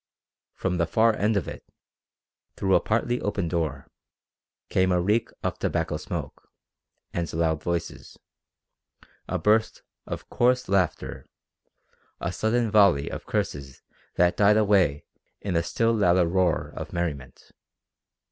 [0.55, 1.63] From the far end of it,
[2.55, 3.85] through a partly open door,
[4.67, 6.49] came a reek of tobacco smoke,
[7.13, 8.17] and loud voices
[9.27, 11.27] a burst of coarse laughter,
[12.19, 13.83] a sudden volley of curses
[14.15, 15.05] that died away
[15.39, 17.51] in a still louder roar of merriment.